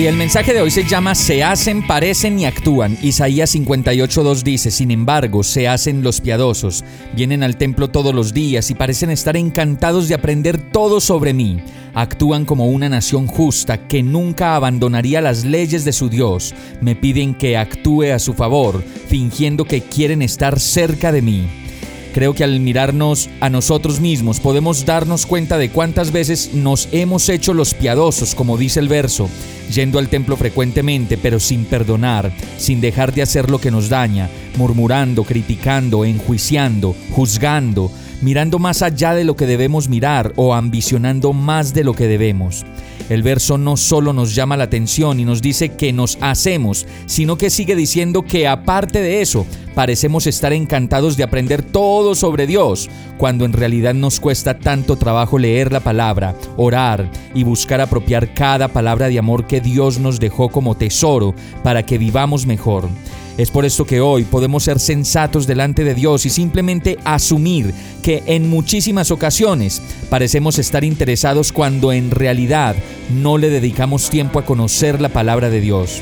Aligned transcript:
Y 0.00 0.06
el 0.06 0.16
mensaje 0.16 0.54
de 0.54 0.62
hoy 0.62 0.70
se 0.70 0.84
llama 0.84 1.14
Se 1.14 1.44
hacen, 1.44 1.86
parecen 1.86 2.38
y 2.38 2.46
actúan. 2.46 2.96
Isaías 3.02 3.54
58.2 3.54 4.42
dice, 4.42 4.70
Sin 4.70 4.90
embargo, 4.90 5.42
se 5.42 5.68
hacen 5.68 6.02
los 6.02 6.22
piadosos, 6.22 6.86
vienen 7.14 7.42
al 7.42 7.58
templo 7.58 7.88
todos 7.88 8.14
los 8.14 8.32
días 8.32 8.70
y 8.70 8.74
parecen 8.74 9.10
estar 9.10 9.36
encantados 9.36 10.08
de 10.08 10.14
aprender 10.14 10.72
todo 10.72 11.00
sobre 11.00 11.34
mí. 11.34 11.60
Actúan 11.92 12.46
como 12.46 12.68
una 12.68 12.88
nación 12.88 13.26
justa 13.26 13.88
que 13.88 14.02
nunca 14.02 14.56
abandonaría 14.56 15.20
las 15.20 15.44
leyes 15.44 15.84
de 15.84 15.92
su 15.92 16.08
Dios. 16.08 16.54
Me 16.80 16.96
piden 16.96 17.34
que 17.34 17.58
actúe 17.58 18.04
a 18.14 18.18
su 18.18 18.32
favor, 18.32 18.82
fingiendo 19.08 19.66
que 19.66 19.82
quieren 19.82 20.22
estar 20.22 20.58
cerca 20.58 21.12
de 21.12 21.20
mí. 21.20 21.46
Creo 22.12 22.34
que 22.34 22.42
al 22.42 22.58
mirarnos 22.58 23.30
a 23.40 23.50
nosotros 23.50 24.00
mismos 24.00 24.40
podemos 24.40 24.84
darnos 24.84 25.26
cuenta 25.26 25.58
de 25.58 25.70
cuántas 25.70 26.10
veces 26.10 26.54
nos 26.54 26.88
hemos 26.90 27.28
hecho 27.28 27.54
los 27.54 27.74
piadosos, 27.74 28.34
como 28.34 28.56
dice 28.56 28.80
el 28.80 28.88
verso, 28.88 29.28
yendo 29.72 29.98
al 29.98 30.08
templo 30.08 30.36
frecuentemente, 30.36 31.16
pero 31.16 31.38
sin 31.38 31.64
perdonar, 31.64 32.32
sin 32.58 32.80
dejar 32.80 33.14
de 33.14 33.22
hacer 33.22 33.48
lo 33.48 33.60
que 33.60 33.70
nos 33.70 33.88
daña, 33.88 34.28
murmurando, 34.56 35.22
criticando, 35.22 36.04
enjuiciando, 36.04 36.96
juzgando, 37.12 37.92
mirando 38.20 38.58
más 38.58 38.82
allá 38.82 39.14
de 39.14 39.24
lo 39.24 39.36
que 39.36 39.46
debemos 39.46 39.88
mirar 39.88 40.32
o 40.34 40.54
ambicionando 40.54 41.32
más 41.32 41.74
de 41.74 41.84
lo 41.84 41.94
que 41.94 42.08
debemos. 42.08 42.64
El 43.10 43.24
verso 43.24 43.58
no 43.58 43.76
solo 43.76 44.12
nos 44.12 44.36
llama 44.36 44.56
la 44.56 44.64
atención 44.64 45.18
y 45.18 45.24
nos 45.24 45.42
dice 45.42 45.70
que 45.70 45.92
nos 45.92 46.16
hacemos, 46.20 46.86
sino 47.06 47.36
que 47.36 47.50
sigue 47.50 47.74
diciendo 47.74 48.22
que 48.22 48.46
aparte 48.46 49.02
de 49.02 49.20
eso, 49.20 49.44
parecemos 49.74 50.28
estar 50.28 50.52
encantados 50.52 51.16
de 51.16 51.24
aprender 51.24 51.60
todo 51.60 52.14
sobre 52.14 52.46
Dios, 52.46 52.88
cuando 53.18 53.44
en 53.44 53.52
realidad 53.52 53.94
nos 53.94 54.20
cuesta 54.20 54.60
tanto 54.60 54.94
trabajo 54.94 55.40
leer 55.40 55.72
la 55.72 55.80
palabra, 55.80 56.36
orar 56.56 57.10
y 57.34 57.42
buscar 57.42 57.80
apropiar 57.80 58.32
cada 58.32 58.68
palabra 58.68 59.08
de 59.08 59.18
amor 59.18 59.48
que 59.48 59.60
Dios 59.60 59.98
nos 59.98 60.20
dejó 60.20 60.48
como 60.48 60.76
tesoro 60.76 61.34
para 61.64 61.84
que 61.84 61.98
vivamos 61.98 62.46
mejor. 62.46 62.88
Es 63.38 63.50
por 63.50 63.64
esto 63.64 63.86
que 63.86 64.00
hoy 64.00 64.24
podemos 64.24 64.64
ser 64.64 64.78
sensatos 64.78 65.46
delante 65.46 65.82
de 65.82 65.94
Dios 65.94 66.26
y 66.26 66.30
simplemente 66.30 66.98
asumir 67.04 67.72
que 68.02 68.22
en 68.26 68.48
muchísimas 68.50 69.10
ocasiones 69.10 69.82
parecemos 70.10 70.58
estar 70.58 70.84
interesados 70.84 71.50
cuando 71.50 71.90
en 71.92 72.10
realidad 72.10 72.76
no 73.10 73.38
le 73.38 73.50
dedicamos 73.50 74.10
tiempo 74.10 74.38
a 74.38 74.44
conocer 74.44 75.00
la 75.00 75.08
palabra 75.08 75.50
de 75.50 75.60
Dios. 75.60 76.00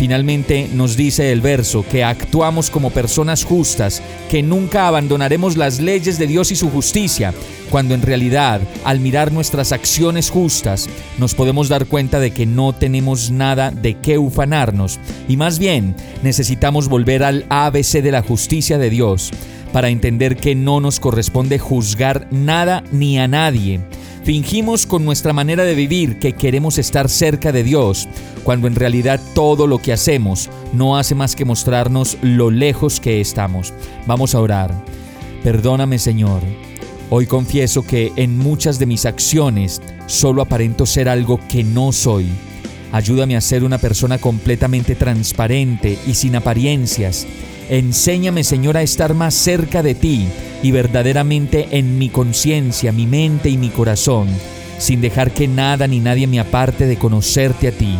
Finalmente 0.00 0.66
nos 0.72 0.96
dice 0.96 1.30
el 1.30 1.42
verso 1.42 1.84
que 1.86 2.02
actuamos 2.02 2.70
como 2.70 2.88
personas 2.88 3.44
justas, 3.44 4.02
que 4.30 4.42
nunca 4.42 4.88
abandonaremos 4.88 5.58
las 5.58 5.78
leyes 5.78 6.18
de 6.18 6.26
Dios 6.26 6.50
y 6.50 6.56
su 6.56 6.70
justicia, 6.70 7.34
cuando 7.70 7.92
en 7.92 8.00
realidad, 8.00 8.62
al 8.84 8.98
mirar 8.98 9.30
nuestras 9.30 9.72
acciones 9.72 10.30
justas, 10.30 10.88
nos 11.18 11.34
podemos 11.34 11.68
dar 11.68 11.84
cuenta 11.84 12.18
de 12.18 12.30
que 12.30 12.46
no 12.46 12.72
tenemos 12.72 13.30
nada 13.30 13.70
de 13.72 13.98
qué 13.98 14.16
ufanarnos, 14.16 14.98
y 15.28 15.36
más 15.36 15.58
bien 15.58 15.94
necesitamos 16.22 16.88
volver 16.88 17.22
al 17.22 17.44
ABC 17.50 18.00
de 18.00 18.12
la 18.12 18.22
justicia 18.22 18.78
de 18.78 18.88
Dios, 18.88 19.30
para 19.72 19.88
entender 19.88 20.36
que 20.36 20.54
no 20.54 20.80
nos 20.80 21.00
corresponde 21.00 21.58
juzgar 21.58 22.26
nada 22.30 22.82
ni 22.92 23.18
a 23.18 23.28
nadie 23.28 23.80
Fingimos 24.22 24.84
con 24.84 25.04
nuestra 25.04 25.32
manera 25.32 25.64
de 25.64 25.74
vivir 25.74 26.18
que 26.18 26.34
queremos 26.34 26.76
estar 26.78 27.08
cerca 27.08 27.52
de 27.52 27.62
Dios, 27.62 28.06
cuando 28.44 28.66
en 28.66 28.74
realidad 28.74 29.18
todo 29.34 29.66
lo 29.66 29.78
que 29.78 29.94
hacemos 29.94 30.50
no 30.74 30.98
hace 30.98 31.14
más 31.14 31.34
que 31.34 31.46
mostrarnos 31.46 32.18
lo 32.20 32.50
lejos 32.50 33.00
que 33.00 33.20
estamos. 33.20 33.72
Vamos 34.06 34.34
a 34.34 34.40
orar. 34.40 34.74
Perdóname 35.42 35.98
Señor. 35.98 36.42
Hoy 37.08 37.26
confieso 37.26 37.82
que 37.82 38.12
en 38.16 38.36
muchas 38.36 38.78
de 38.78 38.86
mis 38.86 39.06
acciones 39.06 39.80
solo 40.06 40.42
aparento 40.42 40.84
ser 40.84 41.08
algo 41.08 41.40
que 41.48 41.64
no 41.64 41.90
soy. 41.90 42.28
Ayúdame 42.92 43.36
a 43.36 43.40
ser 43.40 43.64
una 43.64 43.78
persona 43.78 44.18
completamente 44.18 44.94
transparente 44.96 45.98
y 46.06 46.14
sin 46.14 46.36
apariencias. 46.36 47.26
Enséñame, 47.70 48.42
Señor, 48.42 48.76
a 48.76 48.82
estar 48.82 49.14
más 49.14 49.32
cerca 49.32 49.80
de 49.84 49.94
ti 49.94 50.26
y 50.60 50.72
verdaderamente 50.72 51.68
en 51.70 51.98
mi 51.98 52.08
conciencia, 52.08 52.90
mi 52.90 53.06
mente 53.06 53.48
y 53.48 53.56
mi 53.56 53.68
corazón, 53.68 54.26
sin 54.78 55.00
dejar 55.00 55.30
que 55.30 55.46
nada 55.46 55.86
ni 55.86 56.00
nadie 56.00 56.26
me 56.26 56.40
aparte 56.40 56.86
de 56.86 56.96
conocerte 56.96 57.68
a 57.68 57.72
ti. 57.72 57.94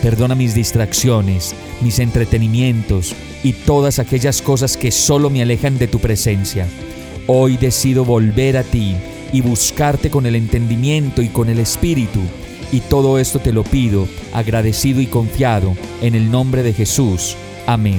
Perdona 0.00 0.36
mis 0.36 0.54
distracciones, 0.54 1.56
mis 1.80 1.98
entretenimientos 1.98 3.16
y 3.42 3.52
todas 3.52 3.98
aquellas 3.98 4.40
cosas 4.42 4.76
que 4.76 4.92
solo 4.92 5.28
me 5.28 5.42
alejan 5.42 5.76
de 5.76 5.88
tu 5.88 5.98
presencia. 5.98 6.68
Hoy 7.26 7.56
decido 7.56 8.04
volver 8.04 8.56
a 8.56 8.62
ti 8.62 8.94
y 9.32 9.40
buscarte 9.40 10.08
con 10.08 10.24
el 10.24 10.36
entendimiento 10.36 11.20
y 11.20 11.30
con 11.30 11.48
el 11.48 11.58
espíritu. 11.58 12.20
Y 12.70 12.78
todo 12.78 13.18
esto 13.18 13.40
te 13.40 13.52
lo 13.52 13.64
pido, 13.64 14.06
agradecido 14.32 15.00
y 15.00 15.06
confiado, 15.06 15.76
en 16.00 16.14
el 16.14 16.30
nombre 16.30 16.62
de 16.62 16.72
Jesús. 16.72 17.36
Amén. 17.66 17.98